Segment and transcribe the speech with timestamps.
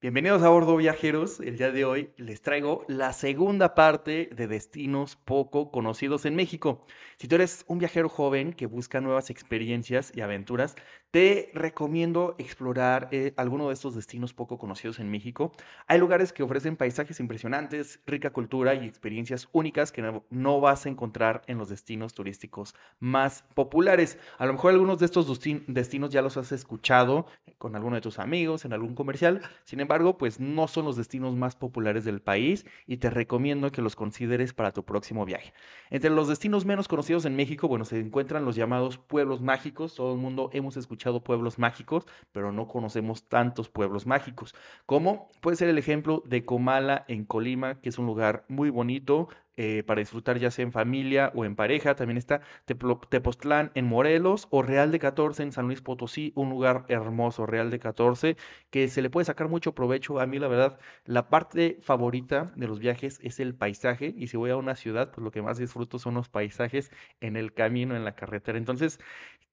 [0.00, 1.40] Bienvenidos a bordo viajeros.
[1.40, 6.86] El día de hoy les traigo la segunda parte de destinos poco conocidos en México.
[7.16, 10.76] Si tú eres un viajero joven que busca nuevas experiencias y aventuras,
[11.10, 15.50] te recomiendo explorar eh, alguno de estos destinos poco conocidos en México.
[15.88, 20.86] Hay lugares que ofrecen paisajes impresionantes, rica cultura y experiencias únicas que no, no vas
[20.86, 24.16] a encontrar en los destinos turísticos más populares.
[24.38, 25.26] A lo mejor algunos de estos
[25.66, 27.26] destinos ya los has escuchado
[27.56, 29.40] con alguno de tus amigos, en algún comercial.
[29.64, 29.87] Sin embargo,
[30.18, 34.52] pues no son los destinos más populares del país y te recomiendo que los consideres
[34.52, 35.52] para tu próximo viaje.
[35.90, 39.94] Entre los destinos menos conocidos en México, bueno, se encuentran los llamados pueblos mágicos.
[39.94, 44.54] Todo el mundo hemos escuchado pueblos mágicos, pero no conocemos tantos pueblos mágicos.
[44.86, 49.28] Como puede ser el ejemplo de Comala en Colima, que es un lugar muy bonito,
[49.60, 51.96] eh, para disfrutar ya sea en familia o en pareja.
[51.96, 56.84] También está Tepoztlán en Morelos o Real de 14 en San Luis Potosí, un lugar
[56.88, 58.36] hermoso, Real de 14,
[58.70, 60.20] que se le puede sacar mucho provecho.
[60.20, 64.36] A mí la verdad, la parte favorita de los viajes es el paisaje y si
[64.36, 67.96] voy a una ciudad, pues lo que más disfruto son los paisajes en el camino,
[67.96, 68.58] en la carretera.
[68.58, 69.00] Entonces,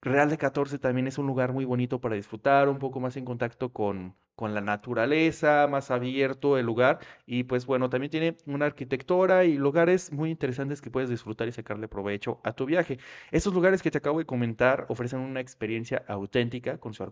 [0.01, 3.25] Real de 14 también es un lugar muy bonito para disfrutar, un poco más en
[3.25, 8.65] contacto con, con la naturaleza, más abierto el lugar y pues bueno, también tiene una
[8.65, 12.99] arquitectura y lugares muy interesantes que puedes disfrutar y sacarle provecho a tu viaje.
[13.31, 17.03] Estos lugares que te acabo de comentar ofrecen una experiencia auténtica con su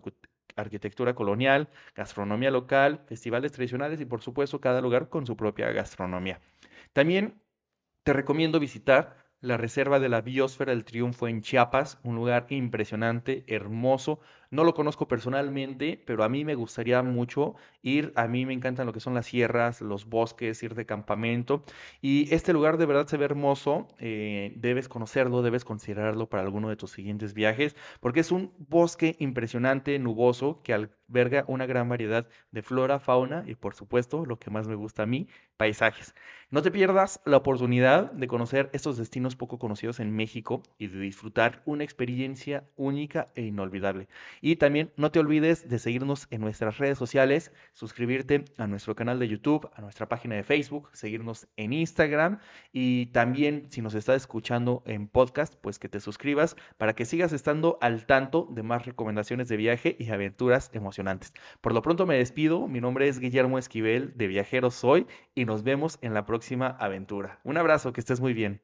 [0.56, 6.40] arquitectura colonial, gastronomía local, festivales tradicionales y por supuesto cada lugar con su propia gastronomía.
[6.92, 7.40] También
[8.02, 13.44] te recomiendo visitar la Reserva de la Biosfera del Triunfo en Chiapas, un lugar impresionante,
[13.46, 14.20] hermoso.
[14.50, 18.12] No lo conozco personalmente, pero a mí me gustaría mucho ir.
[18.14, 21.64] A mí me encantan lo que son las sierras, los bosques, ir de campamento.
[22.00, 23.88] Y este lugar de verdad se ve hermoso.
[23.98, 29.16] Eh, debes conocerlo, debes considerarlo para alguno de tus siguientes viajes, porque es un bosque
[29.18, 34.50] impresionante, nuboso, que alberga una gran variedad de flora, fauna y por supuesto, lo que
[34.50, 36.14] más me gusta a mí, paisajes.
[36.54, 41.00] No te pierdas la oportunidad de conocer estos destinos poco conocidos en México y de
[41.00, 44.06] disfrutar una experiencia única e inolvidable.
[44.40, 49.18] Y también no te olvides de seguirnos en nuestras redes sociales, suscribirte a nuestro canal
[49.18, 52.38] de YouTube, a nuestra página de Facebook, seguirnos en Instagram
[52.72, 57.32] y también si nos estás escuchando en podcast, pues que te suscribas para que sigas
[57.32, 61.32] estando al tanto de más recomendaciones de viaje y aventuras emocionantes.
[61.60, 65.64] Por lo pronto me despido, mi nombre es Guillermo Esquivel de Viajeros Soy y nos
[65.64, 66.24] vemos en la
[66.68, 67.40] aventura.
[67.44, 68.62] Un abrazo, que estés muy bien.